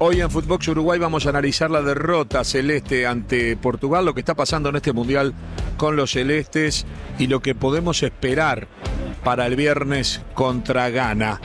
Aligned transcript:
Hoy 0.00 0.20
en 0.20 0.30
Footbox 0.30 0.68
Uruguay 0.68 1.00
vamos 1.00 1.26
a 1.26 1.30
analizar 1.30 1.72
la 1.72 1.82
derrota 1.82 2.44
celeste 2.44 3.04
ante 3.04 3.56
Portugal, 3.56 4.04
lo 4.04 4.14
que 4.14 4.20
está 4.20 4.34
pasando 4.34 4.68
en 4.68 4.76
este 4.76 4.92
mundial 4.92 5.34
con 5.76 5.96
los 5.96 6.12
celestes 6.12 6.86
y 7.18 7.26
lo 7.26 7.40
que 7.40 7.56
podemos 7.56 8.04
esperar 8.04 8.68
para 9.24 9.44
el 9.46 9.56
viernes 9.56 10.22
contra 10.34 10.88
Ghana. 10.90 11.40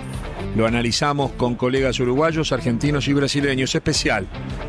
Lo 0.55 0.67
analizamos 0.67 1.31
con 1.31 1.55
colegas 1.55 1.99
uruguayos, 1.99 2.51
argentinos 2.51 3.07
y 3.07 3.13
brasileños, 3.13 3.73
especial 3.73 4.27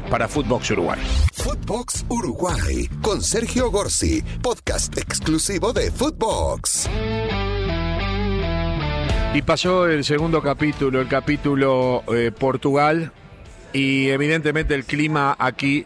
para 0.09 0.29
Footbox 0.29 0.71
Uruguay. 0.71 1.01
Footbox 1.35 2.07
Uruguay 2.09 2.89
con 3.03 3.21
Sergio 3.21 3.71
Gorsi, 3.71 4.23
podcast 4.41 4.97
exclusivo 4.97 5.75
de 5.75 5.91
Footbox. 5.91 6.89
Y 9.35 9.43
pasó 9.43 9.87
el 9.89 10.05
segundo 10.05 10.41
capítulo, 10.41 11.03
el 11.03 11.09
capítulo 11.09 12.03
eh, 12.15 12.31
Portugal, 12.33 13.13
y 13.75 14.09
evidentemente 14.09 14.75
el 14.75 14.85
clima 14.85 15.37
aquí 15.39 15.85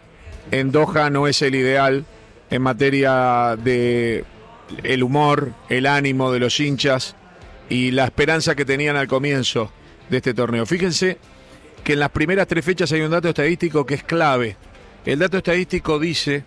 en 0.51 0.71
Doha 0.71 1.11
no 1.11 1.27
es 1.27 1.43
el 1.43 1.55
ideal 1.55 2.05
en 2.51 2.63
materia 2.63 3.57
de 3.57 4.25
el 4.85 5.03
humor, 5.03 5.55
el 5.71 5.87
ánimo 5.87 6.31
de 6.31 6.39
los 6.39 6.61
hinchas 6.61 7.17
y 7.71 7.91
la 7.91 8.05
esperanza 8.05 8.55
que 8.55 8.67
tenían 8.67 8.97
al 8.97 9.09
comienzo 9.09 9.73
de 10.11 10.19
este 10.19 10.35
torneo. 10.35 10.67
Fíjense 10.67 11.19
que 11.83 11.95
en 11.95 12.01
las 12.01 12.11
primeras 12.11 12.47
tres 12.47 12.65
fechas 12.65 12.93
hay 12.93 13.01
un 13.01 13.11
dato 13.11 13.31
estadístico 13.31 13.87
que 13.87 13.95
es 13.95 14.05
clave. 14.05 14.57
El 15.07 15.19
dato 15.19 15.39
estadístico 15.39 15.99
dice 15.99 16.45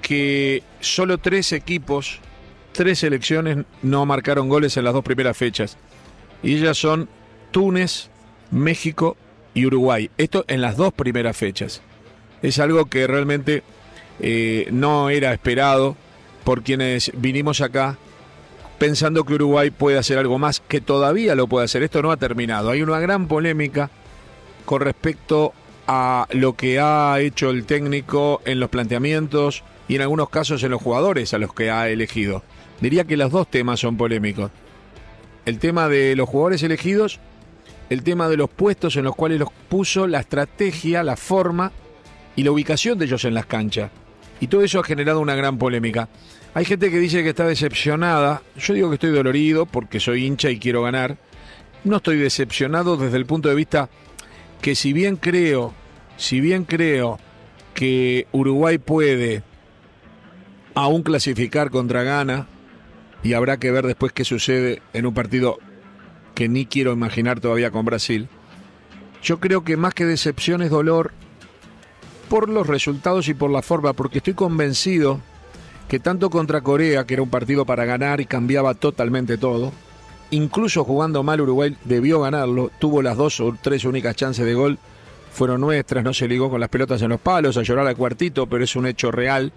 que 0.00 0.62
solo 0.78 1.18
tres 1.18 1.52
equipos, 1.52 2.20
tres 2.70 3.00
selecciones 3.00 3.58
no 3.82 4.06
marcaron 4.06 4.48
goles 4.48 4.76
en 4.76 4.84
las 4.84 4.94
dos 4.94 5.02
primeras 5.02 5.36
fechas. 5.36 5.76
Y 6.44 6.58
ellas 6.58 6.78
son 6.78 7.08
Túnez, 7.50 8.08
México 8.52 9.16
y 9.54 9.66
Uruguay. 9.66 10.10
Esto 10.18 10.44
en 10.48 10.60
las 10.60 10.76
dos 10.76 10.92
primeras 10.92 11.36
fechas. 11.36 11.82
Es 12.42 12.58
algo 12.58 12.86
que 12.86 13.06
realmente 13.06 13.62
eh, 14.20 14.68
no 14.70 15.10
era 15.10 15.32
esperado 15.32 15.96
por 16.44 16.62
quienes 16.62 17.12
vinimos 17.14 17.60
acá 17.60 17.98
pensando 18.78 19.24
que 19.24 19.34
Uruguay 19.34 19.70
puede 19.70 19.98
hacer 19.98 20.16
algo 20.16 20.38
más, 20.38 20.60
que 20.66 20.80
todavía 20.80 21.34
lo 21.34 21.46
puede 21.46 21.66
hacer. 21.66 21.82
Esto 21.82 22.00
no 22.00 22.12
ha 22.12 22.16
terminado. 22.16 22.70
Hay 22.70 22.80
una 22.80 22.98
gran 22.98 23.28
polémica 23.28 23.90
con 24.64 24.80
respecto 24.80 25.52
a 25.86 26.26
lo 26.30 26.54
que 26.54 26.80
ha 26.80 27.20
hecho 27.20 27.50
el 27.50 27.66
técnico 27.66 28.40
en 28.46 28.58
los 28.58 28.70
planteamientos 28.70 29.64
y 29.86 29.96
en 29.96 30.02
algunos 30.02 30.30
casos 30.30 30.62
en 30.62 30.70
los 30.70 30.80
jugadores 30.80 31.34
a 31.34 31.38
los 31.38 31.52
que 31.52 31.70
ha 31.70 31.90
elegido. 31.90 32.42
Diría 32.80 33.04
que 33.04 33.18
los 33.18 33.30
dos 33.30 33.50
temas 33.50 33.80
son 33.80 33.96
polémicos. 33.98 34.50
El 35.44 35.58
tema 35.58 35.88
de 35.88 36.16
los 36.16 36.28
jugadores 36.28 36.62
elegidos 36.62 37.20
el 37.90 38.04
tema 38.04 38.28
de 38.28 38.36
los 38.36 38.48
puestos 38.48 38.96
en 38.96 39.04
los 39.04 39.16
cuales 39.16 39.40
los 39.40 39.50
puso, 39.68 40.06
la 40.06 40.20
estrategia, 40.20 41.02
la 41.02 41.16
forma 41.16 41.72
y 42.36 42.44
la 42.44 42.52
ubicación 42.52 42.98
de 42.98 43.04
ellos 43.04 43.24
en 43.24 43.34
las 43.34 43.46
canchas. 43.46 43.90
Y 44.40 44.46
todo 44.46 44.62
eso 44.62 44.80
ha 44.80 44.84
generado 44.84 45.20
una 45.20 45.34
gran 45.34 45.58
polémica. 45.58 46.08
Hay 46.54 46.64
gente 46.64 46.90
que 46.90 46.98
dice 46.98 47.22
que 47.22 47.30
está 47.30 47.46
decepcionada. 47.46 48.42
Yo 48.56 48.74
digo 48.74 48.88
que 48.88 48.94
estoy 48.94 49.10
dolorido 49.10 49.66
porque 49.66 50.00
soy 50.00 50.24
hincha 50.24 50.50
y 50.50 50.58
quiero 50.58 50.82
ganar. 50.82 51.18
No 51.84 51.96
estoy 51.96 52.16
decepcionado 52.16 52.96
desde 52.96 53.16
el 53.16 53.26
punto 53.26 53.48
de 53.48 53.56
vista 53.56 53.90
que 54.62 54.74
si 54.74 54.92
bien 54.92 55.16
creo, 55.16 55.74
si 56.16 56.40
bien 56.40 56.64
creo 56.64 57.18
que 57.74 58.26
Uruguay 58.32 58.78
puede 58.78 59.42
aún 60.74 61.02
clasificar 61.02 61.70
contra 61.70 62.04
Ghana 62.04 62.46
y 63.22 63.32
habrá 63.32 63.58
que 63.58 63.70
ver 63.70 63.86
después 63.86 64.12
qué 64.12 64.24
sucede 64.24 64.80
en 64.92 65.06
un 65.06 65.14
partido 65.14 65.58
que 66.40 66.48
ni 66.48 66.64
quiero 66.64 66.94
imaginar 66.94 67.38
todavía 67.38 67.70
con 67.70 67.84
Brasil. 67.84 68.26
Yo 69.22 69.40
creo 69.40 69.62
que 69.62 69.76
más 69.76 69.92
que 69.92 70.06
decepción 70.06 70.62
es 70.62 70.70
dolor 70.70 71.12
por 72.30 72.48
los 72.48 72.66
resultados 72.66 73.28
y 73.28 73.34
por 73.34 73.50
la 73.50 73.60
forma, 73.60 73.92
porque 73.92 74.18
estoy 74.18 74.32
convencido 74.32 75.20
que 75.86 76.00
tanto 76.00 76.30
contra 76.30 76.62
Corea, 76.62 77.04
que 77.04 77.12
era 77.12 77.22
un 77.22 77.28
partido 77.28 77.66
para 77.66 77.84
ganar 77.84 78.22
y 78.22 78.24
cambiaba 78.24 78.72
totalmente 78.72 79.36
todo, 79.36 79.70
incluso 80.30 80.82
jugando 80.82 81.22
mal 81.22 81.42
Uruguay 81.42 81.76
debió 81.84 82.22
ganarlo, 82.22 82.70
tuvo 82.78 83.02
las 83.02 83.18
dos 83.18 83.38
o 83.40 83.54
tres 83.60 83.84
únicas 83.84 84.16
chances 84.16 84.46
de 84.46 84.54
gol, 84.54 84.78
fueron 85.30 85.60
nuestras, 85.60 86.02
no 86.02 86.14
se 86.14 86.26
ligó 86.26 86.48
con 86.48 86.60
las 86.60 86.70
pelotas 86.70 87.02
en 87.02 87.10
los 87.10 87.20
palos, 87.20 87.58
a 87.58 87.62
llorar 87.62 87.86
al 87.86 87.96
cuartito, 87.96 88.46
pero 88.46 88.64
es 88.64 88.74
un 88.76 88.86
hecho 88.86 89.10
real. 89.10 89.52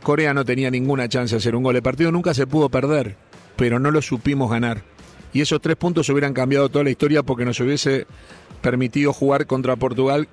Corea 0.00 0.32
no 0.32 0.44
tenía 0.44 0.70
ninguna 0.70 1.08
chance 1.08 1.34
de 1.34 1.38
hacer 1.38 1.56
un 1.56 1.64
gol, 1.64 1.74
el 1.74 1.82
partido 1.82 2.12
nunca 2.12 2.34
se 2.34 2.46
pudo 2.46 2.68
perder, 2.68 3.16
pero 3.56 3.80
no 3.80 3.90
lo 3.90 4.00
supimos 4.00 4.48
ganar 4.48 4.84
y 5.38 5.40
esos 5.40 5.60
tres 5.60 5.76
puntos 5.76 6.08
hubieran 6.08 6.34
cambiado 6.34 6.68
toda 6.68 6.82
la 6.82 6.90
historia 6.90 7.22
porque 7.22 7.44
nos 7.44 7.60
hubiese 7.60 8.08
permitido 8.60 9.12
jugar 9.12 9.46
contra 9.46 9.76
Portugal 9.76 10.26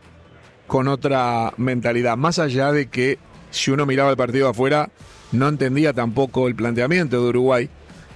con 0.65 0.87
otra 0.87 1.53
mentalidad. 1.57 2.17
Más 2.17 2.39
allá 2.39 2.71
de 2.71 2.87
que 2.87 3.19
si 3.51 3.69
uno 3.69 3.85
miraba 3.85 4.09
el 4.09 4.17
partido 4.17 4.49
afuera, 4.49 4.89
no 5.31 5.47
entendía 5.47 5.93
tampoco 5.93 6.47
el 6.47 6.55
planteamiento 6.55 7.21
de 7.21 7.29
Uruguay. 7.29 7.69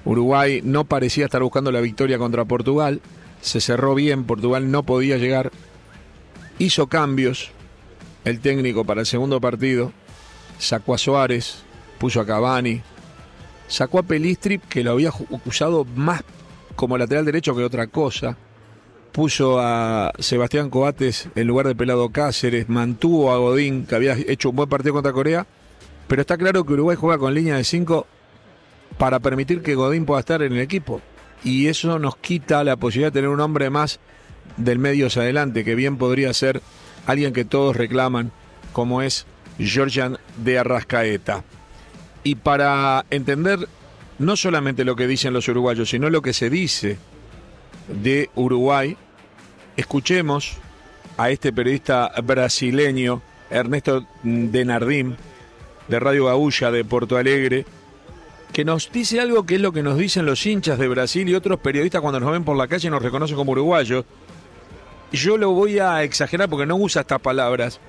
Uruguay 0.03 0.61
no 0.63 0.83
parecía 0.85 1.25
estar 1.25 1.43
buscando 1.43 1.71
la 1.71 1.79
victoria 1.79 2.17
contra 2.17 2.43
Portugal. 2.45 3.01
Se 3.39 3.61
cerró 3.61 3.93
bien, 3.93 4.23
Portugal 4.23 4.71
no 4.71 4.81
podía 4.81 5.17
llegar. 5.17 5.51
Hizo 6.57 6.87
cambios 6.87 7.51
el 8.25 8.39
técnico 8.39 8.83
para 8.83 9.01
el 9.01 9.05
segundo 9.05 9.39
partido. 9.39 9.93
Sacó 10.57 10.95
a 10.95 10.97
Suárez, 10.97 11.61
puso 11.99 12.19
a 12.19 12.25
Cavani. 12.25 12.81
Sacó 13.67 13.99
a 13.99 14.03
Pelistri, 14.03 14.57
que 14.57 14.83
lo 14.83 14.93
había 14.93 15.11
usado 15.45 15.85
más 15.85 16.23
como 16.79 16.97
lateral 16.97 17.25
derecho 17.25 17.53
que 17.53 17.63
otra 17.65 17.87
cosa. 17.87 18.37
Puso 19.11 19.59
a 19.59 20.13
Sebastián 20.17 20.69
Coates 20.69 21.27
en 21.35 21.45
lugar 21.45 21.67
de 21.67 21.75
Pelado 21.75 22.07
Cáceres, 22.07 22.69
mantuvo 22.69 23.33
a 23.33 23.37
Godín, 23.37 23.85
que 23.85 23.95
había 23.95 24.13
hecho 24.13 24.51
un 24.51 24.55
buen 24.55 24.69
partido 24.69 24.93
contra 24.93 25.11
Corea, 25.11 25.45
pero 26.07 26.21
está 26.21 26.37
claro 26.37 26.63
que 26.63 26.71
Uruguay 26.71 26.95
juega 26.95 27.17
con 27.17 27.33
línea 27.33 27.57
de 27.57 27.65
5 27.65 28.07
para 28.97 29.19
permitir 29.19 29.61
que 29.61 29.75
Godín 29.75 30.05
pueda 30.05 30.21
estar 30.21 30.41
en 30.41 30.53
el 30.53 30.61
equipo. 30.61 31.01
Y 31.43 31.67
eso 31.67 31.99
nos 31.99 32.15
quita 32.15 32.63
la 32.63 32.77
posibilidad 32.77 33.11
de 33.11 33.19
tener 33.19 33.29
un 33.29 33.41
hombre 33.41 33.69
más 33.69 33.99
del 34.55 34.79
medio 34.79 35.07
adelante, 35.07 35.65
que 35.65 35.75
bien 35.75 35.97
podría 35.97 36.33
ser 36.33 36.61
alguien 37.07 37.33
que 37.33 37.43
todos 37.43 37.75
reclaman, 37.75 38.31
como 38.71 39.01
es 39.01 39.25
Georgian 39.57 40.17
de 40.37 40.59
Arrascaeta. 40.59 41.43
Y 42.23 42.35
para 42.35 43.05
entender 43.09 43.67
no 44.19 44.35
solamente 44.35 44.85
lo 44.85 44.95
que 44.95 45.07
dicen 45.07 45.33
los 45.33 45.47
uruguayos, 45.47 45.89
sino 45.89 46.09
lo 46.09 46.21
que 46.21 46.33
se 46.33 46.49
dice 46.49 46.97
de 47.87 48.29
Uruguay. 48.35 48.95
Escuchemos 49.77 50.57
a 51.17 51.29
este 51.29 51.51
periodista 51.53 52.11
brasileño, 52.23 53.21
Ernesto 53.49 54.05
Denardim, 54.23 55.15
de 55.87 55.99
Radio 55.99 56.25
Gaúcha 56.25 56.69
de 56.69 56.85
Porto 56.85 57.17
Alegre, 57.17 57.65
que 58.51 58.65
nos 58.65 58.91
dice 58.91 59.19
algo 59.19 59.45
que 59.45 59.55
es 59.55 59.61
lo 59.61 59.71
que 59.71 59.83
nos 59.83 59.97
dicen 59.97 60.25
los 60.25 60.45
hinchas 60.45 60.77
de 60.77 60.87
Brasil 60.87 61.27
y 61.29 61.35
otros 61.35 61.59
periodistas 61.59 62.01
cuando 62.01 62.19
nos 62.19 62.31
ven 62.31 62.43
por 62.43 62.57
la 62.57 62.67
calle 62.67 62.87
y 62.87 62.91
nos 62.91 63.01
reconocen 63.01 63.37
como 63.37 63.53
uruguayos. 63.53 64.05
Yo 65.11 65.37
lo 65.37 65.51
voy 65.51 65.79
a 65.79 66.03
exagerar 66.03 66.49
porque 66.49 66.65
no 66.65 66.75
usa 66.75 67.01
estas 67.01 67.21
palabras, 67.21 67.79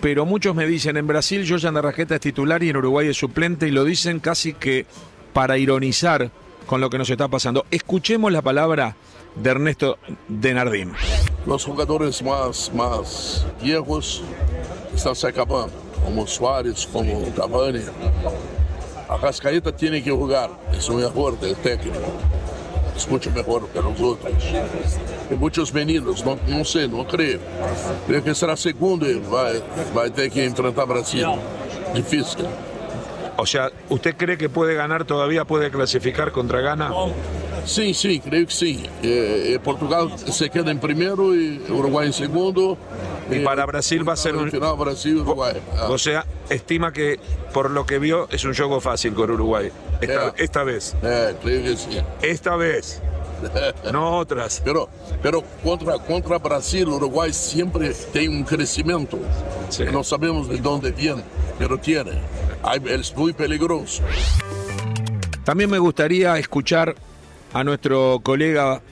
pero 0.00 0.24
muchos 0.26 0.54
me 0.54 0.66
dicen 0.66 0.96
en 0.96 1.06
Brasil 1.06 1.46
Joyan 1.48 1.74
de 1.74 1.82
Rajeta 1.82 2.14
es 2.16 2.20
titular 2.20 2.62
y 2.62 2.70
en 2.70 2.76
Uruguay 2.76 3.08
es 3.08 3.16
suplente 3.16 3.68
y 3.68 3.70
lo 3.70 3.84
dicen 3.84 4.20
casi 4.20 4.52
que 4.54 4.86
para 5.36 5.58
ironizar 5.58 6.30
con 6.66 6.80
lo 6.80 6.88
que 6.88 6.96
nos 6.96 7.10
está 7.10 7.28
pasando. 7.28 7.66
Escuchemos 7.70 8.32
la 8.32 8.40
palabra 8.40 8.96
de 9.34 9.50
Ernesto 9.50 9.98
Denardim. 10.28 10.94
Los 11.44 11.62
jugadores 11.62 12.22
más, 12.22 12.72
más 12.74 13.46
viejos 13.62 14.22
están 14.94 15.14
se 15.14 15.26
acabando, 15.26 15.74
como 16.02 16.26
Suárez, 16.26 16.88
como 16.90 17.22
Cavani. 17.34 17.82
A 19.10 19.18
Cascaeta 19.20 19.76
tiene 19.76 20.02
que 20.02 20.10
jugar, 20.10 20.48
es 20.72 20.88
un 20.88 21.02
error 21.02 21.38
del 21.38 21.54
técnico. 21.56 21.98
Es 22.96 23.06
mucho 23.06 23.30
mejor 23.30 23.68
que 23.68 23.82
los 23.82 24.00
otros. 24.00 24.32
Hay 25.30 25.36
muchos 25.36 25.70
meninos, 25.74 26.24
no, 26.24 26.38
no 26.48 26.64
sé, 26.64 26.88
no 26.88 27.06
creo. 27.06 27.40
Creo 28.06 28.24
que 28.24 28.34
será 28.34 28.56
segundo 28.56 29.06
y 29.06 29.20
va, 29.20 29.50
va 29.94 30.04
a 30.04 30.10
tener 30.10 30.30
que 30.30 30.46
enfrentar 30.46 30.86
Brasil. 30.86 31.26
Difícil. 31.94 32.46
O 33.38 33.46
sea, 33.46 33.70
¿usted 33.90 34.16
cree 34.16 34.38
que 34.38 34.48
puede 34.48 34.74
ganar 34.74 35.04
todavía, 35.04 35.44
puede 35.44 35.70
clasificar 35.70 36.32
contra 36.32 36.60
Ghana? 36.60 36.90
Sí, 37.64 37.92
sí, 37.94 38.20
creo 38.20 38.46
que 38.46 38.52
sí. 38.52 38.84
Eh, 39.02 39.54
eh, 39.54 39.58
Portugal 39.62 40.10
se 40.16 40.48
queda 40.50 40.70
en 40.70 40.78
primero 40.78 41.34
y 41.34 41.60
Uruguay 41.68 42.06
en 42.06 42.12
segundo. 42.12 42.78
Y 43.30 43.40
para 43.40 43.66
Brasil 43.66 44.08
va 44.08 44.12
a 44.12 44.16
ser 44.16 44.36
un. 44.36 44.50
Final, 44.50 44.76
Brasil, 44.76 45.16
Uruguay. 45.18 45.56
Ah. 45.76 45.88
O 45.90 45.98
sea, 45.98 46.24
estima 46.48 46.92
que 46.92 47.18
por 47.52 47.70
lo 47.70 47.84
que 47.84 47.98
vio 47.98 48.28
es 48.30 48.44
un 48.44 48.54
juego 48.54 48.80
fácil 48.80 49.14
con 49.14 49.30
Uruguay. 49.30 49.70
Esta, 50.00 50.28
Eh. 50.28 50.32
esta 50.38 50.62
vez. 50.64 50.94
É, 51.02 51.34
creio 51.42 51.62
que 51.62 51.76
sim. 51.76 52.02
Esta 52.22 52.56
vez. 52.56 53.02
No 53.92 54.16
otras. 54.16 54.62
Pero, 54.64 54.88
pero 55.22 55.42
contra, 55.62 55.98
contra 55.98 56.38
Brasil, 56.38 56.88
Uruguay 56.88 57.32
siempre 57.34 57.92
tem 58.12 58.28
um 58.30 58.42
crescimento. 58.42 59.18
Sí. 59.68 59.84
Não 59.92 60.02
sabemos 60.02 60.48
de 60.48 60.66
onde 60.66 60.90
vem, 60.90 61.22
pero 61.58 61.76
tiene. 61.76 62.12
Es 62.84 63.16
muy 63.16 63.32
peligroso. 63.32 64.02
También 65.44 65.70
me 65.70 65.78
gustaría 65.78 66.36
escuchar 66.38 66.94
a 67.52 67.62
nuestro 67.62 68.20
colega, 68.22 68.82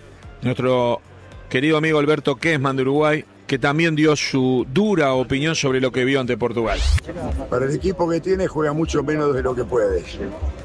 nuestro 0.42 1.00
querido 1.48 1.76
amigo 1.76 1.98
Alberto 1.98 2.36
Kessman 2.36 2.76
de 2.76 2.82
Uruguay, 2.82 3.24
que 3.46 3.58
también 3.58 3.94
dio 3.94 4.16
su 4.16 4.64
dura 4.72 5.12
opinión 5.14 5.54
sobre 5.54 5.80
lo 5.80 5.90
que 5.92 6.04
vio 6.04 6.20
ante 6.20 6.36
Portugal. 6.38 6.78
Para 7.50 7.66
el 7.66 7.74
equipo 7.74 8.08
que 8.08 8.20
tiene 8.20 8.46
juega 8.46 8.72
mucho 8.72 9.02
menos 9.02 9.34
de 9.34 9.42
lo 9.42 9.54
que 9.54 9.64
puede. 9.64 10.02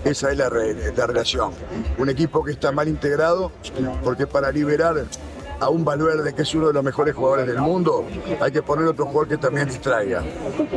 Esa 0.05 0.31
es 0.31 0.37
la, 0.37 0.49
re- 0.49 0.93
la 0.95 1.07
relación. 1.07 1.51
Un 1.97 2.09
equipo 2.09 2.43
que 2.43 2.51
está 2.51 2.71
mal 2.71 2.87
integrado, 2.87 3.51
porque 4.03 4.27
para 4.27 4.51
liberar 4.51 4.95
a 5.59 5.69
un 5.69 5.83
Valverde, 5.83 6.33
que 6.33 6.43
es 6.43 6.55
uno 6.55 6.67
de 6.67 6.73
los 6.73 6.83
mejores 6.83 7.15
jugadores 7.15 7.47
del 7.47 7.59
mundo, 7.59 8.05
hay 8.39 8.51
que 8.51 8.61
poner 8.61 8.85
otro 8.87 9.05
jugador 9.05 9.27
que 9.27 9.37
también 9.37 9.67
distraiga. 9.67 10.23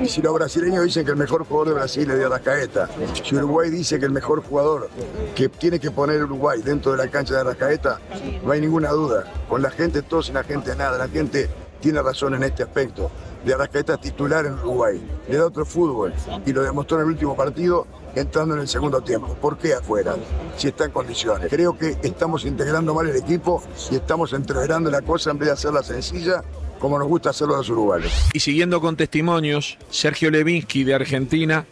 Si 0.07 0.21
los 0.21 0.35
brasileños 0.35 0.85
dicen 0.85 1.05
que 1.05 1.13
el 1.13 1.17
mejor 1.17 1.45
jugador 1.45 1.69
de 1.69 1.75
Brasil 1.75 2.11
es 2.11 2.19
de 2.19 2.25
Arrascaeta, 2.25 2.89
si 3.23 3.37
Uruguay 3.37 3.71
dice 3.71 3.99
que 3.99 4.07
el 4.07 4.13
mejor 4.13 4.43
jugador 4.43 4.91
que 5.35 5.49
tiene 5.49 5.79
que 5.79 5.91
poner 5.91 6.25
Uruguay 6.25 6.61
dentro 6.63 6.93
de 6.93 6.99
la 6.99 7.09
cancha 7.09 7.35
de 7.35 7.41
Arrascaeta, 7.41 8.01
no 8.45 8.53
hay 8.53 8.61
ninguna 8.61 8.91
duda. 8.91 9.25
Con 9.49 9.63
la 9.63 9.71
gente 9.71 10.03
todo, 10.03 10.23
sin 10.23 10.35
la 10.35 10.45
gente 10.45 10.75
nada. 10.75 10.99
La 10.99 11.09
gente 11.09 11.49
tiene 11.81 12.03
razón 12.03 12.35
en 12.35 12.43
este 12.43 12.63
aspecto. 12.63 13.11
De 13.45 13.55
Arrascaeta 13.55 13.95
es 13.95 14.01
titular 14.01 14.47
en 14.47 14.55
Uruguay, 14.55 15.03
le 15.29 15.37
da 15.37 15.47
otro 15.47 15.65
fútbol 15.65 16.13
y 16.47 16.53
lo 16.53 16.63
demostró 16.63 16.99
en 16.99 17.05
el 17.05 17.09
último 17.09 17.37
partido 17.37 17.87
entrando 18.15 18.55
en 18.55 18.63
el 18.63 18.69
segundo 18.69 19.01
tiempo. 19.01 19.35
¿Por 19.35 19.59
qué 19.59 19.75
afuera? 19.75 20.17
Si 20.57 20.69
está 20.69 20.85
en 20.85 20.91
condiciones. 20.91 21.49
Creo 21.51 21.77
que 21.77 21.97
estamos 22.03 22.45
integrando 22.45 22.95
mal 22.95 23.09
el 23.09 23.17
equipo 23.17 23.63
y 23.91 23.97
estamos 23.97 24.33
entreverando 24.33 24.91
la 24.91 25.03
cosa 25.03 25.31
en 25.31 25.39
vez 25.39 25.49
de 25.49 25.53
hacerla 25.53 25.83
sencilla 25.83 26.43
como 26.79 26.99
nos 26.99 27.07
gusta 27.07 27.31
hacerlo 27.31 27.55
a 27.55 27.59
los 27.59 27.71
uruguayos. 27.71 28.13
Y 28.33 28.41
siguiendo 28.41 28.81
con 28.81 28.97
testimonios, 28.97 29.79
Sergio 29.89 30.33
Levinsky 30.33 30.83
de 30.83 30.95
Argentina 30.95 31.65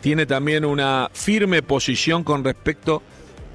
tiene 0.00 0.26
también 0.26 0.64
una 0.64 1.08
firme 1.12 1.62
posición 1.62 2.24
con 2.24 2.42
respecto 2.42 3.00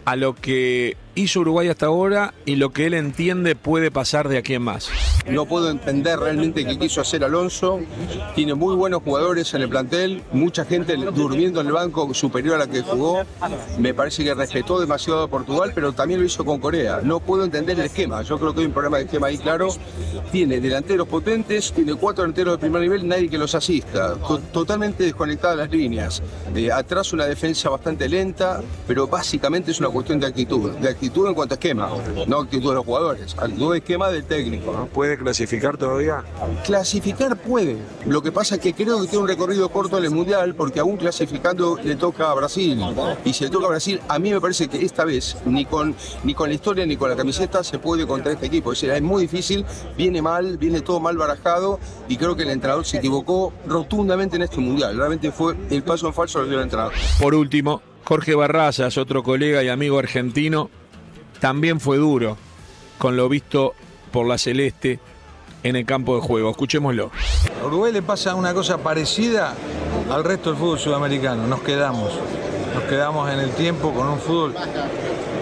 a 0.05 0.15
lo 0.15 0.35
que 0.35 0.95
hizo 1.15 1.39
Uruguay 1.41 1.67
hasta 1.69 1.85
ahora 1.87 2.33
y 2.45 2.55
lo 2.55 2.71
que 2.71 2.85
él 2.87 2.93
entiende 2.93 3.55
puede 3.55 3.91
pasar 3.91 4.27
de 4.29 4.37
aquí 4.37 4.53
en 4.53 4.61
más. 4.63 4.89
No 5.29 5.45
puedo 5.45 5.69
entender 5.69 6.19
realmente 6.19 6.65
qué 6.65 6.77
quiso 6.77 7.01
hacer 7.01 7.23
Alonso. 7.23 7.79
Tiene 8.35 8.53
muy 8.53 8.75
buenos 8.75 9.01
jugadores 9.03 9.53
en 9.53 9.61
el 9.61 9.69
plantel, 9.69 10.21
mucha 10.31 10.65
gente 10.65 10.95
durmiendo 10.95 11.61
en 11.61 11.67
el 11.67 11.73
banco 11.73 12.13
superior 12.13 12.55
a 12.55 12.59
la 12.59 12.67
que 12.67 12.81
jugó. 12.81 13.23
Me 13.79 13.93
parece 13.93 14.23
que 14.23 14.33
respetó 14.33 14.79
demasiado 14.79 15.23
a 15.23 15.27
Portugal, 15.27 15.71
pero 15.73 15.93
también 15.93 16.19
lo 16.19 16.25
hizo 16.25 16.43
con 16.45 16.59
Corea. 16.59 16.99
No 17.03 17.19
puedo 17.19 17.43
entender 17.43 17.79
el 17.79 17.85
esquema. 17.85 18.21
Yo 18.23 18.37
creo 18.39 18.53
que 18.53 18.61
hay 18.61 18.65
un 18.67 18.73
problema 18.73 18.97
de 18.97 19.03
esquema 19.05 19.27
ahí 19.27 19.37
claro. 19.37 19.69
Tiene 20.31 20.59
delanteros 20.59 21.07
potentes, 21.07 21.71
tiene 21.71 21.95
cuatro 21.95 22.23
delanteros 22.23 22.53
de 22.55 22.57
primer 22.59 22.81
nivel, 22.81 23.07
nadie 23.07 23.29
que 23.29 23.37
los 23.37 23.55
asista. 23.55 24.15
To- 24.15 24.39
totalmente 24.51 25.03
desconectadas 25.03 25.57
las 25.57 25.71
líneas. 25.71 26.21
Eh, 26.55 26.71
atrás 26.71 27.13
una 27.13 27.25
defensa 27.25 27.69
bastante 27.69 28.09
lenta, 28.09 28.61
pero 28.87 29.07
básicamente 29.07 29.71
es 29.71 29.79
una 29.79 29.89
cuestión. 29.89 30.11
De 30.11 30.25
actitud 30.25 30.71
en 31.01 31.33
cuanto 31.33 31.53
a 31.53 31.55
esquema, 31.55 31.89
no 32.27 32.39
actitud 32.39 32.69
de 32.69 32.75
los 32.75 32.85
jugadores. 32.85 33.35
Actitud 33.37 33.71
de 33.71 33.79
esquema 33.79 34.09
del 34.09 34.23
técnico. 34.23 34.71
¿no? 34.71 34.85
¿Puede 34.87 35.17
clasificar 35.17 35.77
todavía? 35.77 36.23
Clasificar 36.65 37.37
puede. 37.37 37.77
Lo 38.05 38.21
que 38.21 38.31
pasa 38.31 38.55
es 38.55 38.61
que 38.61 38.73
creo 38.73 39.01
que 39.01 39.07
tiene 39.07 39.23
un 39.23 39.27
recorrido 39.27 39.69
corto 39.69 39.97
en 39.97 40.05
el 40.05 40.11
Mundial 40.11 40.55
porque 40.55 40.79
aún 40.79 40.97
clasificando 40.97 41.77
le 41.83 41.95
toca 41.95 42.29
a 42.29 42.33
Brasil. 42.33 42.79
Y 43.25 43.33
si 43.33 43.45
le 43.45 43.49
toca 43.49 43.65
a 43.65 43.69
Brasil, 43.69 43.99
a 44.07 44.19
mí 44.19 44.31
me 44.31 44.39
parece 44.39 44.67
que 44.67 44.83
esta 44.83 45.05
vez 45.05 45.37
ni 45.45 45.65
con, 45.65 45.95
ni 46.23 46.33
con 46.33 46.49
la 46.49 46.55
historia 46.55 46.85
ni 46.85 46.97
con 46.97 47.09
la 47.09 47.15
camiseta 47.15 47.63
se 47.63 47.79
puede 47.79 48.05
contra 48.05 48.33
este 48.33 48.45
equipo. 48.45 48.71
Es 48.73 48.81
decir, 48.81 48.95
es 48.95 49.01
muy 49.01 49.23
difícil, 49.23 49.65
viene 49.97 50.21
mal, 50.21 50.57
viene 50.57 50.81
todo 50.81 50.99
mal 50.99 51.17
barajado 51.17 51.79
y 52.07 52.17
creo 52.17 52.35
que 52.35 52.43
el 52.43 52.49
entrenador 52.49 52.85
se 52.85 52.97
equivocó 52.97 53.53
rotundamente 53.65 54.35
en 54.35 54.43
este 54.43 54.59
Mundial. 54.59 54.95
Realmente 54.95 55.31
fue 55.31 55.55
el 55.69 55.83
paso 55.83 56.07
en 56.07 56.13
falso 56.13 56.39
lo 56.39 56.47
dio 56.47 56.57
el 56.57 56.63
entrenador. 56.63 56.93
Por 57.19 57.35
último, 57.35 57.81
Jorge 58.03 58.35
Barrazas, 58.35 58.97
otro 58.97 59.23
colega 59.23 59.63
y 59.63 59.69
amigo 59.69 59.99
argentino, 59.99 60.69
también 61.41 61.79
fue 61.79 61.97
duro 61.97 62.37
con 62.99 63.17
lo 63.17 63.27
visto 63.27 63.73
por 64.11 64.27
la 64.27 64.37
Celeste 64.37 64.99
en 65.63 65.75
el 65.75 65.85
campo 65.85 66.15
de 66.15 66.21
juego. 66.21 66.51
Escuchémoslo. 66.51 67.09
A 67.61 67.65
Uruguay 67.65 67.91
le 67.91 68.03
pasa 68.03 68.35
una 68.35 68.53
cosa 68.53 68.77
parecida 68.77 69.55
al 70.11 70.23
resto 70.23 70.51
del 70.51 70.59
fútbol 70.59 70.79
sudamericano. 70.79 71.47
Nos 71.47 71.61
quedamos. 71.61 72.11
Nos 72.75 72.83
quedamos 72.83 73.29
en 73.31 73.39
el 73.39 73.49
tiempo 73.51 73.91
con 73.91 74.07
un 74.07 74.19
fútbol 74.19 74.55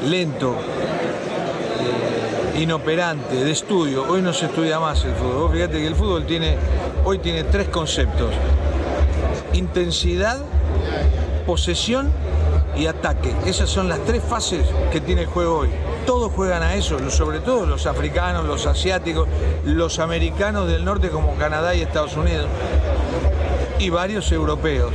lento, 0.05 0.55
eh, 2.55 2.61
inoperante, 2.61 3.35
de 3.35 3.51
estudio. 3.51 4.05
Hoy 4.07 4.21
no 4.21 4.31
se 4.31 4.45
estudia 4.45 4.79
más 4.79 5.03
el 5.03 5.13
fútbol. 5.15 5.41
Vos 5.41 5.51
fíjate 5.51 5.79
que 5.79 5.87
el 5.87 5.95
fútbol 5.95 6.25
tiene, 6.25 6.55
hoy 7.03 7.19
tiene 7.19 7.43
tres 7.43 7.67
conceptos. 7.67 8.33
Intensidad, 9.51 10.39
posesión 11.45 12.09
y 12.79 12.87
ataque. 12.87 13.33
Esas 13.45 13.69
son 13.69 13.89
las 13.89 13.99
tres 14.05 14.23
fases 14.23 14.65
que 14.91 15.01
tiene 15.01 15.21
el 15.21 15.27
juego 15.27 15.59
hoy. 15.59 15.69
Todos 16.05 16.31
juegan 16.31 16.63
a 16.63 16.75
eso, 16.75 16.97
sobre 17.09 17.39
todo 17.39 17.65
los 17.65 17.85
africanos, 17.85 18.45
los 18.45 18.65
asiáticos, 18.65 19.27
los 19.65 19.99
americanos 19.99 20.67
del 20.67 20.85
norte 20.85 21.09
como 21.09 21.35
Canadá 21.35 21.75
y 21.75 21.81
Estados 21.81 22.15
Unidos 22.15 22.47
y 23.79 23.89
varios 23.89 24.31
europeos. 24.31 24.93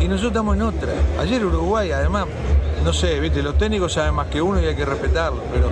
Y 0.00 0.06
nosotros 0.06 0.32
estamos 0.32 0.56
en 0.56 0.62
otra. 0.62 0.92
Ayer 1.20 1.44
Uruguay, 1.44 1.92
además, 1.92 2.26
no 2.84 2.92
sé, 2.92 3.18
viste, 3.20 3.42
los 3.42 3.56
técnicos 3.58 3.92
saben 3.92 4.14
más 4.14 4.28
que 4.28 4.40
uno 4.40 4.60
y 4.60 4.66
hay 4.66 4.74
que 4.74 4.84
respetarlo, 4.84 5.42
pero 5.52 5.68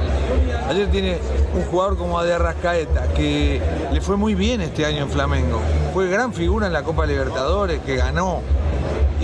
ayer 0.69 0.91
tiene 0.91 1.19
un 1.55 1.63
jugador 1.65 1.97
como 1.97 2.19
Ade 2.19 2.35
Arrascaeta, 2.35 3.09
que 3.15 3.61
le 3.93 4.01
fue 4.01 4.17
muy 4.17 4.35
bien 4.35 4.61
este 4.61 4.85
año 4.85 5.03
en 5.03 5.11
Flamengo. 5.11 5.61
Fue 5.95 6.09
gran 6.09 6.33
figura 6.33 6.67
en 6.67 6.73
la 6.73 6.83
Copa 6.83 7.07
Libertadores, 7.07 7.81
que 7.83 7.97
ganó. 7.97 8.43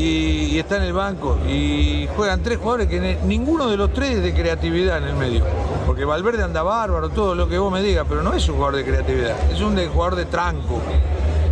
Y, 0.03 0.47
y 0.55 0.59
está 0.59 0.77
en 0.79 0.83
el 0.83 0.93
banco. 0.93 1.39
Y 1.49 2.09
juegan 2.17 2.43
tres 2.43 2.59
jugadores 2.59 2.89
que 2.89 2.99
ne- 3.01 3.19
ninguno 3.25 3.69
de 3.71 3.77
los 3.77 3.93
tres 3.93 4.17
es 4.17 4.23
de 4.23 4.35
creatividad 4.35 4.99
en 4.99 5.05
el 5.05 5.15
medio. 5.17 5.45
Porque 5.87 6.05
Valverde 6.05 6.43
anda 6.43 6.63
bárbaro, 6.63 7.09
todo 7.11 7.35
lo 7.37 7.49
que 7.49 7.57
vos 7.59 7.73
me 7.73 7.83
digas, 7.83 8.05
pero 8.09 8.23
no 8.23 8.33
es 8.35 8.49
un 8.49 8.57
jugador 8.57 8.77
de 8.77 8.85
creatividad, 8.85 9.37
es 9.53 9.61
un 9.61 9.75
de- 9.77 9.87
jugador 9.87 10.17
de 10.17 10.25
tranco. 10.25 10.81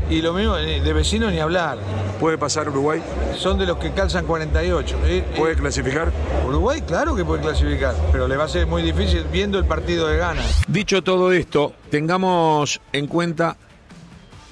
Y 0.09 0.21
lo 0.23 0.33
mismo 0.33 0.57
eh, 0.57 0.81
de 0.81 0.93
vecino 0.93 1.31
ni 1.31 1.39
hablar. 1.39 1.79
¿Puede 2.19 2.37
pasar 2.37 2.69
Uruguay? 2.69 3.01
Son 3.37 3.57
de 3.57 3.65
los 3.67 3.79
que 3.79 3.93
calzan 3.93 4.27
48. 4.27 4.97
Eh, 5.05 5.25
eh, 5.37 5.55
clasificar? 5.57 6.11
Uruguay, 6.49 6.83
claro 6.83 7.15
que 7.15 7.25
puede 7.25 7.43
clasificar, 7.43 7.95
pero 8.11 8.27
le 8.27 8.37
va 8.37 8.45
a 8.45 8.49
ser 8.49 8.67
muy 8.67 8.83
difícil 8.83 9.25
viendo 9.31 9.57
el 9.61 9.67
partido 9.67 10.09
de 10.09 10.17
Ghana. 10.19 10.43
Dicho 10.67 11.03
todo 11.05 11.31
esto, 11.31 11.73
tengamos 11.91 12.81
en 12.93 13.07
cuenta 13.07 13.57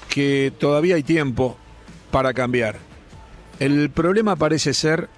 que 0.07 0.53
todavía 0.57 0.95
hay 0.95 1.03
tiempo 1.03 1.57
para 2.09 2.33
cambiar. 2.33 2.77
El 3.59 3.89
problema 3.89 4.37
parece 4.37 4.73
ser 4.73 5.09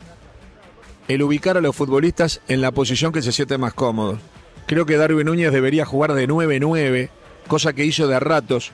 el 1.08 1.22
ubicar 1.22 1.58
a 1.58 1.62
los 1.62 1.76
futbolistas 1.76 2.42
en 2.48 2.62
la 2.62 2.72
posición 2.72 3.12
que 3.12 3.22
se 3.22 3.32
siente 3.32 3.58
más 3.58 3.74
cómodo. 3.74 4.18
Creo 4.66 4.86
que 4.86 4.98
Darwin 4.98 5.28
Núñez 5.28 5.52
debería 5.52 5.86
jugar 5.86 6.14
de 6.14 6.28
9-9, 6.28 7.10
cosa 7.48 7.74
que 7.74 7.86
hizo 7.86 8.08
de 8.08 8.20
ratos, 8.20 8.72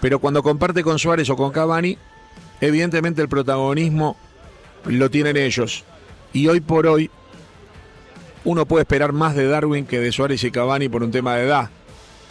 pero 0.00 0.18
cuando 0.18 0.42
comparte 0.42 0.82
con 0.82 0.98
Suárez 0.98 1.30
o 1.30 1.36
con 1.36 1.50
Cavani, 1.50 1.98
evidentemente 2.60 3.22
el 3.22 3.28
protagonismo 3.28 4.16
lo 4.84 5.10
tienen 5.10 5.36
ellos. 5.36 5.84
Y 6.32 6.46
hoy 6.46 6.60
por 6.60 6.86
hoy 6.86 7.10
uno 8.44 8.66
puede 8.66 8.82
esperar 8.82 9.12
más 9.12 9.34
de 9.34 9.48
Darwin 9.48 9.86
que 9.86 9.98
de 9.98 10.12
Suárez 10.12 10.44
y 10.44 10.50
Cavani 10.50 10.88
por 10.88 11.02
un 11.02 11.10
tema 11.10 11.36
de 11.36 11.44
edad. 11.44 11.70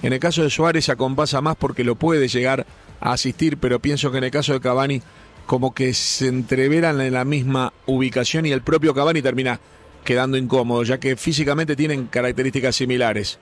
En 0.01 0.13
el 0.13 0.20
caso 0.20 0.44
de 0.44 0.50
Suárez 0.50 0.86
se 0.86 0.91
acompasa 0.91 1.41
más 1.41 1.56
porque 1.58 1.84
lo 1.84 1.96
puede 1.96 2.27
llegar 2.27 2.65
a 3.01 3.12
asistir, 3.12 3.58
pero 3.58 3.79
pienso 3.79 4.12
que 4.12 4.20
en 4.20 4.24
el 4.25 4.32
caso 4.32 4.53
de 4.53 4.62
Cavani 4.62 5.01
como 5.48 5.74
que 5.74 5.94
se 5.94 6.27
entreveran 6.27 7.01
en 7.01 7.13
la 7.13 7.25
misma 7.25 7.74
ubicación 7.86 8.46
y 8.46 8.51
el 8.51 8.62
propio 8.62 8.94
Cavani 8.94 9.22
termina 9.22 9.60
quedando 10.04 10.38
incómodo, 10.38 10.84
ya 10.84 11.00
que 11.00 11.16
físicamente 11.16 11.75
tienen 11.75 12.08
características 12.08 12.75
similares. 12.75 13.39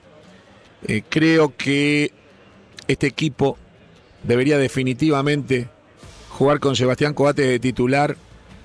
Eh, 0.86 1.02
creo 1.08 1.54
que 1.56 2.12
este 2.86 3.08
equipo 3.08 3.58
debería 4.22 4.56
definitivamente 4.56 5.68
jugar 6.30 6.60
con 6.60 6.76
Sebastián 6.76 7.12
Coate 7.12 7.42
de 7.42 7.58
titular 7.58 8.16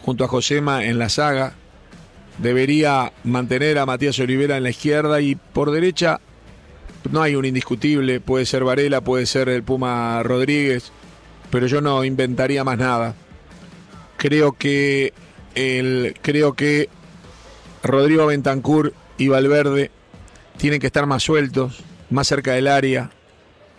junto 0.03 0.23
a 0.23 0.27
Josema 0.27 0.85
en 0.85 0.99
la 0.99 1.09
saga. 1.09 1.53
Debería 2.37 3.11
mantener 3.23 3.79
a 3.79 3.87
Matías 3.87 4.19
Olivera 4.19 4.57
en 4.57 4.63
la 4.63 4.69
izquierda 4.69 5.19
y 5.19 5.35
por 5.35 5.71
derecha 5.71 6.19
no 7.11 7.23
hay 7.23 7.35
un 7.35 7.45
indiscutible, 7.45 8.19
puede 8.19 8.45
ser 8.45 8.63
Varela, 8.63 9.01
puede 9.01 9.25
ser 9.25 9.49
el 9.49 9.63
Puma 9.63 10.21
Rodríguez, 10.21 10.91
pero 11.49 11.65
yo 11.65 11.81
no 11.81 12.03
inventaría 12.05 12.63
más 12.63 12.77
nada. 12.77 13.15
Creo 14.21 14.51
que 14.51 15.13
el 15.55 16.15
creo 16.21 16.53
que 16.53 16.89
Rodrigo 17.81 18.27
Bentancur 18.27 18.93
y 19.17 19.29
Valverde 19.29 19.89
tienen 20.57 20.79
que 20.79 20.85
estar 20.85 21.07
más 21.07 21.23
sueltos, 21.23 21.83
más 22.11 22.27
cerca 22.27 22.51
del 22.51 22.67
área. 22.67 23.09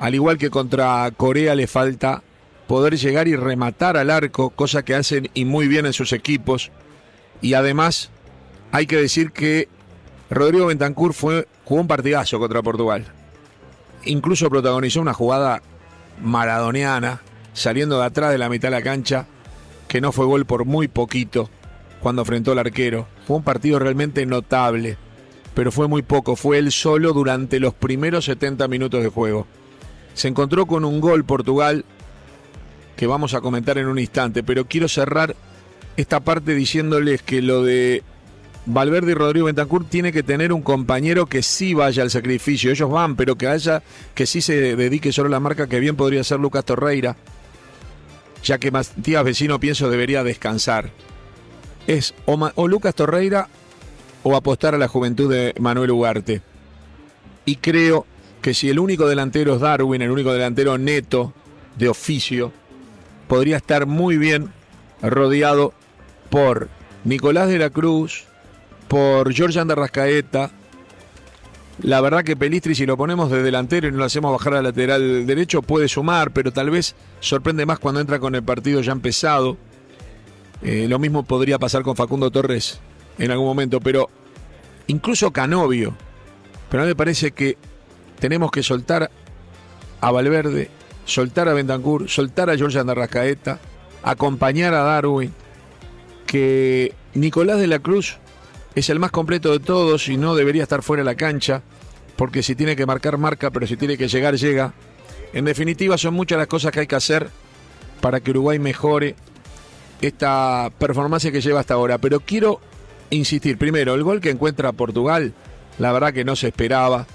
Al 0.01 0.17
igual 0.17 0.39
que 0.39 0.51
contra 0.51 1.09
Corea 1.17 1.55
le 1.55 1.69
falta 1.69 2.25
poder 2.67 2.97
llegar 2.97 3.29
y 3.29 3.37
rematar 3.37 3.97
al 3.97 4.11
arco, 4.11 4.51
cosa 4.51 4.85
que 4.85 4.97
hacen 4.97 5.31
y 5.33 5.45
muy 5.45 5.69
bien 5.69 5.87
en 5.87 5.93
sus 5.93 6.13
equipos. 6.13 6.73
Y 7.41 7.55
además 7.55 8.11
hay 8.73 8.89
que 8.89 8.97
decir 8.97 9.31
que 9.31 9.69
Rodrigo 10.29 10.67
Bentancur 10.67 11.15
fue, 11.15 11.47
jugó 11.65 11.83
un 11.83 11.87
partidazo 11.87 12.41
contra 12.41 12.63
Portugal. 12.63 13.07
Incluso 14.07 14.51
protagonizó 14.51 15.03
una 15.03 15.15
jugada 15.15 15.63
maradoniana, 16.21 17.23
saliendo 17.53 18.01
de 18.01 18.07
atrás 18.07 18.33
de 18.33 18.39
la 18.39 18.49
mitad 18.49 18.71
de 18.71 18.73
la 18.73 18.83
cancha, 18.83 19.29
que 19.93 20.01
no 20.01 20.11
fue 20.11 20.25
gol 20.25 20.47
por 20.47 20.65
muy 20.65 20.89
poquito 20.89 21.51
cuando 22.01 22.23
enfrentó 22.23 22.53
al 22.53 22.59
arquero. 22.61 23.07
Fue 23.27 23.37
un 23.37 23.43
partido 23.43 23.79
realmente 23.79 24.25
notable, 24.25 24.97
pero 25.53 25.71
fue 25.71 25.87
muy 25.87 26.01
poco. 26.01 26.35
Fue 26.35 26.57
él 26.57 26.73
solo 26.73 27.13
durante 27.13 27.61
los 27.61 27.75
primeros 27.75 28.25
70 28.25 28.69
minutos 28.69 29.03
de 29.03 29.11
juego. 29.11 29.47
Se 30.15 30.29
encontró 30.29 30.65
con 30.65 30.87
un 30.87 30.99
gol 30.99 31.27
Portugal 31.27 31.85
que 32.97 33.07
vamos 33.07 33.35
a 33.35 33.43
comentar 33.43 33.77
en 33.77 33.87
un 33.87 33.99
instante, 33.99 34.43
pero 34.43 34.65
quiero 34.65 34.89
cerrar 34.89 35.37
esta 35.99 36.21
parte 36.21 36.55
diciéndoles 36.55 37.21
que 37.21 37.43
lo 37.43 37.63
de 37.63 38.03
Valverde 38.65 39.11
y 39.11 39.15
Rodrigo 39.15 39.45
Bentancur 39.45 39.85
tiene 39.85 40.11
que 40.11 40.23
tener 40.23 40.55
un 40.55 40.63
compañero 40.63 41.27
que 41.27 41.43
sí 41.43 41.75
vaya 41.75 42.03
al 42.03 42.11
sacrificio. 42.11 42.71
Ellos 42.71 42.91
van, 42.91 43.15
pero 43.15 43.37
que 43.37 43.47
haya, 43.47 43.83
que 44.15 44.25
sí 44.25 44.41
se 44.41 44.75
dedique 44.75 45.13
solo 45.13 45.27
a 45.27 45.33
la 45.33 45.41
marca, 45.41 45.67
que 45.67 45.81
bien 45.81 45.97
podría 45.97 46.25
ser 46.25 46.41
Lucas 46.41 46.65
Torreira, 46.65 47.15
ya 48.43 48.59
que 48.59 48.71
Matías 48.71 49.25
Vecino 49.25 49.61
pienso 49.61 49.91
debería 49.91 50.25
descansar. 50.25 50.91
Es 51.87 52.15
o, 52.27 52.69
Lucas 52.69 52.95
Torreira 52.95 53.49
o 54.23 54.37
apostar 54.37 54.75
a 54.75 54.79
la 54.79 54.89
juventud 54.89 55.33
de 55.33 55.55
Manuel 55.59 55.91
Ugarte. 55.91 56.43
Y 57.45 57.57
creo 57.57 58.07
que 58.41 58.55
si 58.55 58.71
el 58.71 58.79
único 58.79 59.07
delantero 59.07 59.55
es 59.55 59.61
Darwin, 59.61 60.03
el 60.03 60.11
único 60.11 60.33
delantero 60.33 60.79
neto 60.79 61.33
de 61.77 61.89
oficio, 61.89 62.53
podría 63.29 63.57
estar 63.57 63.87
muy 63.87 64.17
bien 64.17 64.53
rodeado 65.01 65.73
por 66.31 66.69
Nicolás 67.05 67.49
de 67.49 67.59
la 67.59 67.71
Cruz, 67.71 68.25
por 68.89 69.33
George 69.33 69.63
Rascaeta. 69.65 70.51
La 71.83 72.01
verdad 72.01 72.23
que 72.23 72.37
Pelistri, 72.37 72.77
si 72.77 72.87
lo 72.87 72.97
ponemos 72.97 73.29
de 73.31 73.43
delantero 73.43 73.89
y 73.89 73.91
no 73.91 73.99
lo 73.99 74.05
hacemos 74.05 74.31
bajar 74.31 74.55
al 74.55 74.65
lateral 74.65 75.27
derecho, 75.27 75.63
puede 75.63 75.89
sumar, 75.89 76.33
pero 76.33 76.53
tal 76.53 76.71
vez 76.71 76.95
sorprende 77.19 77.67
más 77.67 77.81
cuando 77.81 78.01
entra 78.01 78.21
con 78.21 78.37
el 78.37 78.43
partido 78.45 78.81
ya 78.83 78.93
empezado. 78.93 79.57
Eh, 80.63 80.87
lo 80.89 81.01
mismo 81.01 81.25
podría 81.25 81.59
pasar 81.59 81.83
con 81.83 81.97
Facundo 81.97 82.31
Torres 82.31 82.79
en 83.19 83.33
algún 83.33 83.47
momento, 83.47 83.81
pero 83.81 84.09
incluso 84.87 85.33
Canovio. 85.33 85.95
Pero 86.71 86.85
a 86.85 86.87
mí 86.87 86.91
me 86.91 86.97
parece 86.97 87.33
que 87.33 87.59
tenemos 88.21 88.53
que 88.53 88.63
soltar 88.63 89.11
a 90.01 90.11
Valverde, 90.13 90.71
soltar 91.05 91.49
a 91.49 91.53
Bentancur, 91.53 92.09
soltar 92.09 92.49
a 92.49 92.57
George 92.57 92.81
Rascaeta, 92.81 93.59
acompañar 94.05 94.73
a 94.75 94.85
Darwin, 94.85 95.33
que 96.27 96.95
Nicolás 97.15 97.59
de 97.59 97.67
la 97.67 97.81
Cruz 97.81 98.19
es 98.77 98.89
el 98.89 99.01
más 99.01 99.11
completo 99.11 99.51
de 99.51 99.59
todos 99.59 100.09
y 100.09 100.17
no 100.17 100.37
debería 100.37 100.63
estar 100.63 100.83
fuera 100.83 101.03
de 101.03 101.05
la 101.05 101.17
cancha, 101.17 101.63
porque 102.23 102.45
si 102.45 102.55
tiene 102.55 102.77
que 102.77 102.87
marcar, 102.87 103.19
marca, 103.19 103.51
pero 103.51 103.67
si 103.67 103.77
tiene 103.77 103.99
que 103.99 104.07
llegar, 104.07 104.37
llega. 104.37 104.73
En 105.33 105.45
definitiva, 105.45 105.99
son 105.99 106.15
muchas 106.15 106.39
las 106.39 106.47
cosas 106.47 106.71
que 106.71 106.79
hay 106.79 106.87
que 106.87 106.95
hacer 106.95 107.29
para 108.01 108.21
que 108.21 108.31
Uruguay 108.31 108.61
mejore 108.61 109.17
esta 110.01 110.71
performance 110.79 111.33
que 111.33 111.41
lleva 111.41 111.59
hasta 111.59 111.75
ahora. 111.75 111.99
Pero 111.99 112.21
quiero 112.21 112.61
insistir, 113.11 113.59
primero, 113.59 113.95
el 113.95 114.05
gol 114.05 114.21
que 114.21 114.31
encuentra 114.31 114.71
Portugal, 114.71 115.33
la 115.81 115.91
verdad 115.91 116.13
que 116.13 116.25
no 116.25 116.37
se 116.37 116.47
esperaba. 116.47 117.09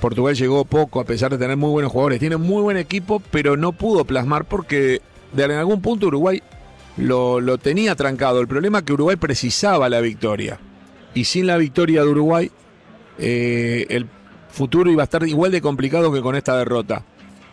Portugal 0.00 0.34
llegó 0.34 0.64
poco 0.64 1.00
a 1.00 1.04
pesar 1.04 1.32
de 1.32 1.36
tener 1.36 1.58
muy 1.58 1.68
buenos 1.68 1.92
jugadores. 1.92 2.18
Tiene 2.18 2.38
muy 2.38 2.62
buen 2.62 2.78
equipo, 2.78 3.20
pero 3.30 3.58
no 3.58 3.72
pudo 3.72 4.06
plasmar 4.06 4.46
porque 4.46 5.02
de 5.34 5.44
algún 5.44 5.82
punto 5.82 6.06
Uruguay 6.06 6.42
lo, 6.96 7.42
lo 7.42 7.58
tenía 7.58 7.94
trancado. 7.94 8.40
El 8.40 8.48
problema 8.48 8.78
es 8.78 8.84
que 8.84 8.94
Uruguay 8.94 9.16
precisaba 9.16 9.90
la 9.90 10.00
victoria 10.00 10.58
y 11.12 11.24
sin 11.24 11.46
la 11.46 11.58
victoria 11.58 12.00
de 12.00 12.08
Uruguay, 12.08 12.50
eh, 13.18 13.84
el 13.90 14.08
futuro 14.56 14.90
iba 14.90 15.02
a 15.02 15.04
estar 15.04 15.26
igual 15.28 15.52
de 15.52 15.60
complicado 15.60 16.10
que 16.10 16.22
con 16.22 16.34
esta 16.34 16.56
derrota. 16.56 17.04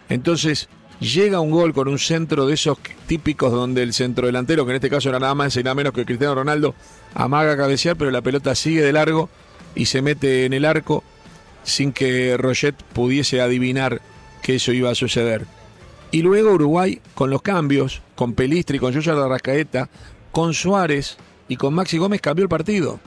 Entonces, 0.08 0.70
llega 1.00 1.42
un 1.42 1.52
gol 1.52 1.74
con 1.74 1.90
un 1.90 2.00
centro 2.00 2.48
de 2.48 2.54
esos 2.54 2.78
típicos 3.08 3.52
donde 3.52 3.84
el 3.84 3.94
centro 3.94 4.26
delantero, 4.26 4.66
que 4.66 4.72
en 4.72 4.76
este 4.78 4.90
caso 4.90 5.10
era 5.10 5.20
nada 5.20 5.36
más 5.36 5.56
y 5.58 5.64
nada 5.64 5.76
menos 5.76 5.94
que 5.94 6.06
Cristiano 6.06 6.34
Ronaldo, 6.34 6.74
amaga 7.14 7.52
a 7.52 7.58
cabecear, 7.58 7.98
pero 7.98 8.10
la 8.10 8.22
pelota 8.22 8.56
sigue 8.56 8.82
de 8.82 8.94
largo 8.94 9.30
y 9.76 9.86
se 9.86 10.02
mete 10.02 10.46
en 10.46 10.54
el 10.54 10.64
arco 10.64 11.04
sin 11.64 11.92
que 11.92 12.38
Roget 12.38 12.76
pudiese 12.94 13.42
adivinar 13.42 14.02
que 14.42 14.56
eso 14.56 14.72
iba 14.72 14.90
a 14.90 14.96
suceder. 14.96 15.46
Y 16.12 16.22
luego 16.22 16.54
Uruguay, 16.54 17.02
con 17.16 17.30
los 17.30 17.42
cambios, 17.42 18.02
con 18.16 18.34
Pelistri, 18.34 18.80
con 18.80 18.94
Joshua 18.94 19.28
Rascaeta, 19.28 19.90
con 20.32 20.54
Suárez 20.54 21.18
y 21.50 21.58
con 21.58 21.74
Maxi 21.74 21.98
Gómez, 21.98 22.22
cambió 22.22 22.44
el 22.44 22.50
partido 22.50 23.00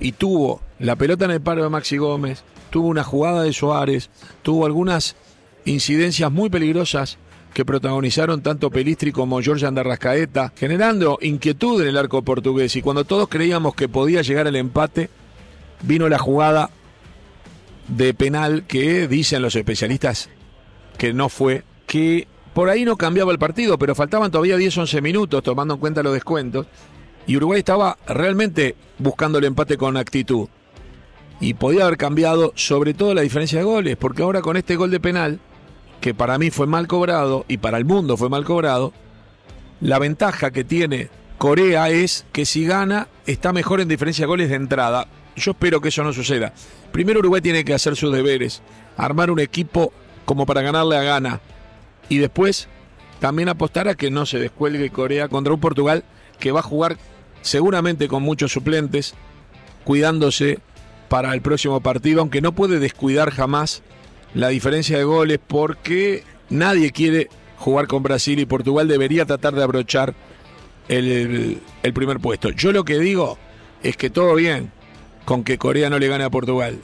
y 0.00 0.12
tuvo 0.12 0.60
la 0.78 0.96
pelota 0.96 1.24
en 1.24 1.32
el 1.32 1.40
paro 1.40 1.62
de 1.62 1.70
Maxi 1.70 1.96
Gómez, 1.96 2.44
tuvo 2.70 2.88
una 2.88 3.04
jugada 3.04 3.42
de 3.42 3.52
Suárez, 3.52 4.10
tuvo 4.42 4.66
algunas 4.66 5.16
incidencias 5.64 6.30
muy 6.30 6.50
peligrosas 6.50 7.18
que 7.54 7.64
protagonizaron 7.64 8.42
tanto 8.42 8.70
Pelistri 8.70 9.12
como 9.12 9.40
George 9.40 9.64
Andarrascaeta, 9.64 10.52
generando 10.56 11.18
inquietud 11.22 11.80
en 11.80 11.88
el 11.88 11.96
arco 11.96 12.22
portugués. 12.22 12.74
Y 12.74 12.82
cuando 12.82 13.04
todos 13.04 13.28
creíamos 13.28 13.76
que 13.76 13.88
podía 13.88 14.22
llegar 14.22 14.48
el 14.48 14.56
empate, 14.56 15.08
vino 15.82 16.08
la 16.08 16.18
jugada 16.18 16.70
de 17.86 18.12
penal 18.12 18.64
que 18.66 19.06
dicen 19.06 19.40
los 19.40 19.54
especialistas 19.54 20.28
que 20.98 21.12
no 21.12 21.28
fue, 21.28 21.62
que 21.86 22.26
por 22.54 22.70
ahí 22.70 22.84
no 22.84 22.96
cambiaba 22.96 23.32
el 23.32 23.38
partido, 23.38 23.78
pero 23.78 23.94
faltaban 23.94 24.30
todavía 24.30 24.56
10-11 24.56 25.00
minutos 25.00 25.42
tomando 25.42 25.74
en 25.74 25.80
cuenta 25.80 26.02
los 26.02 26.12
descuentos 26.12 26.66
y 27.26 27.36
Uruguay 27.36 27.60
estaba 27.60 27.96
realmente 28.06 28.76
buscando 28.98 29.38
el 29.38 29.44
empate 29.44 29.76
con 29.76 29.96
actitud. 29.96 30.48
Y 31.40 31.54
podía 31.54 31.84
haber 31.84 31.96
cambiado 31.96 32.52
sobre 32.54 32.94
todo 32.94 33.14
la 33.14 33.22
diferencia 33.22 33.58
de 33.58 33.64
goles, 33.64 33.96
porque 33.96 34.22
ahora 34.22 34.40
con 34.40 34.56
este 34.56 34.76
gol 34.76 34.90
de 34.90 35.00
penal, 35.00 35.40
que 36.00 36.14
para 36.14 36.38
mí 36.38 36.50
fue 36.50 36.66
mal 36.66 36.86
cobrado 36.86 37.44
y 37.48 37.58
para 37.58 37.78
el 37.78 37.84
mundo 37.84 38.16
fue 38.16 38.28
mal 38.28 38.44
cobrado, 38.44 38.92
la 39.80 39.98
ventaja 39.98 40.50
que 40.50 40.64
tiene 40.64 41.10
Corea 41.38 41.90
es 41.90 42.24
que 42.32 42.46
si 42.46 42.64
gana 42.64 43.08
está 43.26 43.52
mejor 43.52 43.80
en 43.80 43.88
diferencia 43.88 44.22
de 44.22 44.28
goles 44.28 44.48
de 44.48 44.56
entrada. 44.56 45.08
Yo 45.36 45.50
espero 45.50 45.80
que 45.80 45.88
eso 45.88 46.04
no 46.04 46.12
suceda. 46.12 46.52
Primero 46.92 47.18
Uruguay 47.18 47.42
tiene 47.42 47.64
que 47.64 47.74
hacer 47.74 47.96
sus 47.96 48.12
deberes, 48.12 48.62
armar 48.96 49.30
un 49.30 49.40
equipo 49.40 49.92
como 50.24 50.46
para 50.46 50.62
ganarle 50.62 50.96
a 50.96 51.02
gana 51.02 51.40
y 52.08 52.18
después 52.18 52.68
también 53.18 53.48
apostar 53.48 53.88
a 53.88 53.94
que 53.94 54.10
no 54.10 54.26
se 54.26 54.38
descuelgue 54.38 54.90
Corea 54.90 55.28
contra 55.28 55.52
un 55.52 55.60
Portugal 55.60 56.04
que 56.38 56.52
va 56.52 56.60
a 56.60 56.62
jugar 56.62 56.96
seguramente 57.44 58.08
con 58.08 58.22
muchos 58.22 58.52
suplentes, 58.52 59.14
cuidándose 59.84 60.58
para 61.08 61.32
el 61.34 61.42
próximo 61.42 61.80
partido, 61.80 62.20
aunque 62.20 62.40
no 62.40 62.52
puede 62.52 62.78
descuidar 62.78 63.30
jamás 63.30 63.82
la 64.32 64.48
diferencia 64.48 64.96
de 64.96 65.04
goles 65.04 65.38
porque 65.46 66.24
nadie 66.48 66.90
quiere 66.90 67.28
jugar 67.58 67.86
con 67.86 68.02
Brasil 68.02 68.40
y 68.40 68.46
Portugal 68.46 68.88
debería 68.88 69.26
tratar 69.26 69.54
de 69.54 69.62
abrochar 69.62 70.14
el, 70.88 71.60
el, 71.82 71.92
primer 71.92 72.18
puesto. 72.18 72.48
Yo 72.48 72.72
lo 72.72 72.84
que 72.84 72.98
digo 72.98 73.38
es 73.82 73.96
que 73.96 74.08
todo 74.10 74.34
bien 74.34 74.72
con 75.26 75.44
que 75.44 75.58
Corea 75.58 75.90
no 75.90 75.98
le 75.98 76.08
gane 76.08 76.24
a 76.24 76.30
Portugal, 76.30 76.78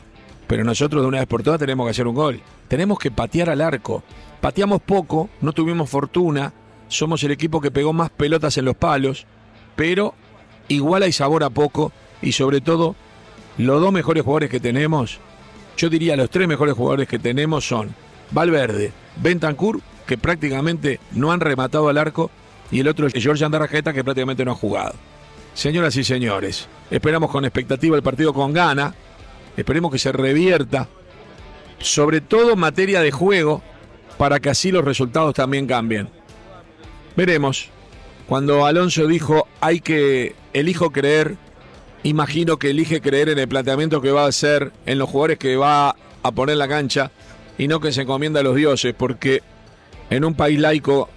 pero 0.47 0.63
nosotros 0.63 1.03
de 1.03 1.09
una 1.09 1.19
vez 1.19 1.27
por 1.27 1.43
todas 1.43 1.59
tenemos 1.59 1.87
que 1.87 1.93
hacer 1.93 2.07
un 2.07 2.15
gol. 2.15 2.41
Tenemos 2.69 2.99
que 2.99 3.11
patear 3.11 3.49
al 3.49 3.63
arco. 3.63 4.03
Pateamos 4.43 4.83
poco, 4.83 5.31
no 5.41 5.53
tuvimos 5.53 5.89
fortuna, 5.89 6.53
somos 6.89 7.23
el 7.25 7.31
equipo 7.31 7.63
que 7.63 7.71
pegó 7.71 7.95
más 7.95 8.11
pelotas 8.11 8.59
en 8.59 8.67
los 8.67 8.77
palos, 8.77 9.27
pero 9.75 10.15
igual 10.75 11.03
hay 11.03 11.13
sabor 11.13 11.45
a 11.45 11.51
poco 11.51 11.93
y 12.23 12.33
sobre 12.33 12.61
todo 12.61 12.95
los 13.59 13.81
dos 13.81 13.93
mejores 13.93 14.23
jugadores 14.23 14.51
que 14.51 14.61
tenemos, 14.61 15.19
yo 15.77 15.91
diría 15.91 16.17
los 16.17 16.31
tres 16.31 16.49
mejores 16.49 16.75
jugadores 16.75 17.09
que 17.09 17.19
tenemos 17.19 17.67
son 17.67 17.95
Valverde, 18.31 18.93
Bentancur, 19.17 19.81
que 20.07 20.17
prácticamente 20.17 21.01
no 21.13 21.33
han 21.33 21.41
rematado 21.41 21.89
al 21.89 21.99
arco, 21.99 22.31
y 22.71 22.81
el 22.81 22.89
otro 22.89 23.07
es 23.07 23.13
George 23.15 23.45
Andarrajeta, 23.45 23.93
que 23.93 24.05
prácticamente 24.05 24.45
no 24.45 24.53
ha 24.53 24.57
jugado. 24.57 24.95
Señoras 25.55 25.97
y 25.97 26.05
señores, 26.05 26.69
esperamos 26.91 27.31
con 27.31 27.45
expectativa 27.45 27.97
el 27.97 28.03
partido 28.03 28.33
con 28.33 28.53
gana, 28.53 28.95
esperemos 29.57 29.91
que 29.91 29.99
se 29.99 30.13
revierta, 30.13 30.89
sobre 31.79 32.21
todo 32.21 32.53
en 32.53 32.59
materia 32.61 33.01
de 33.01 33.11
juego, 33.11 33.63
para 34.17 34.39
que 34.39 34.51
así 34.51 34.71
los 34.71 34.85
resultados 34.85 35.35
también 35.35 35.67
cambien. 35.67 36.09
Veremos. 37.17 37.71
Cuando 38.31 38.65
Alonso 38.65 39.09
dijo 39.09 39.49
hay 39.61 39.81
que 39.81 40.37
elijo 40.53 40.93
creer, 40.93 41.35
imagino 42.05 42.61
que 42.61 42.71
elige 42.71 43.01
creer 43.01 43.29
en 43.29 43.41
el 43.41 43.49
planteamiento 43.49 44.01
que 44.01 44.13
va 44.13 44.23
a 44.23 44.29
hacer, 44.29 44.71
en 44.87 45.01
los 45.01 45.11
jugadores 45.11 45.39
que 45.39 45.57
va 45.57 45.97
a 46.23 46.31
poner 46.31 46.53
en 46.53 46.61
la 46.61 46.69
cancha 46.69 47.11
y 47.59 47.67
no 47.67 47.81
que 47.81 47.91
se 47.91 48.03
encomienda 48.03 48.39
a 48.39 48.45
los 48.45 48.55
dioses, 48.55 48.95
porque 48.97 49.43
en 50.11 50.25
un 50.25 50.35
país 50.35 50.61
laico, 50.61 51.09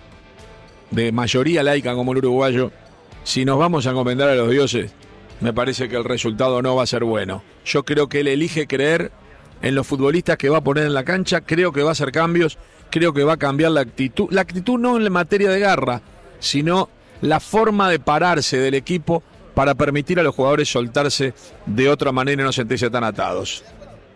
de 0.90 1.12
mayoría 1.12 1.62
laica 1.62 1.94
como 1.94 2.14
el 2.14 2.18
uruguayo, 2.18 2.72
si 3.24 3.46
nos 3.46 3.60
vamos 3.60 3.86
a 3.86 3.92
encomendar 3.92 4.30
a 4.30 4.36
los 4.36 4.50
dioses, 4.50 4.92
me 5.40 5.54
parece 5.54 5.88
que 5.88 5.98
el 5.98 6.06
resultado 6.06 6.64
no 6.64 6.76
va 6.76 6.82
a 6.82 6.88
ser 6.88 7.04
bueno. 7.04 7.44
Yo 7.64 7.86
creo 7.86 8.10
que 8.10 8.22
él 8.22 8.28
elige 8.28 8.66
creer 8.66 9.12
en 9.62 9.76
los 9.76 9.86
futbolistas 9.86 10.38
que 10.38 10.50
va 10.50 10.58
a 10.58 10.64
poner 10.64 10.88
en 10.88 10.96
la 10.96 11.04
cancha, 11.04 11.42
creo 11.42 11.74
que 11.74 11.84
va 11.84 11.90
a 11.90 11.92
hacer 11.92 12.12
cambios, 12.12 12.58
creo 12.90 13.14
que 13.14 13.24
va 13.24 13.34
a 13.34 13.38
cambiar 13.38 13.70
la 13.70 13.82
actitud, 13.82 14.30
la 14.32 14.42
actitud 14.42 14.80
no 14.80 14.98
en 14.98 15.14
materia 15.14 15.52
de 15.52 15.60
garra, 15.60 16.02
sino 16.40 16.90
la 17.24 17.40
forma 17.40 17.90
de 17.90 18.00
pararse 18.00 18.58
del 18.58 18.74
equipo 18.74 19.24
para 19.56 19.76
permitir 19.76 20.20
a 20.20 20.24
los 20.24 20.36
jugadores 20.36 20.70
soltarse 20.70 21.34
de 21.66 21.90
otra 21.90 22.12
manera 22.12 22.42
y 22.42 22.46
no 22.46 22.52
sentirse 22.52 22.90
tan 22.90 23.04
atados. 23.06 23.64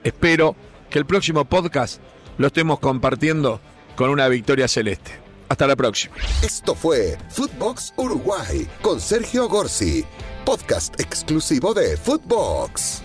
Espero 0.04 0.56
que 0.90 1.00
el 1.00 1.06
próximo 1.06 1.46
podcast 1.46 2.02
lo 2.38 2.48
estemos 2.48 2.80
compartiendo 2.80 3.62
con 3.96 4.10
una 4.10 4.28
victoria 4.28 4.68
celeste. 4.68 5.12
Hasta 5.48 5.66
la 5.66 5.78
próxima. 5.78 6.16
Esto 6.44 6.76
fue 6.76 7.18
Footbox 7.30 7.94
Uruguay 7.96 8.68
con 8.82 9.00
Sergio 9.00 9.48
Gorsi, 9.48 10.04
podcast 10.46 11.00
exclusivo 11.00 11.74
de 11.74 11.96
Footbox. 11.96 13.02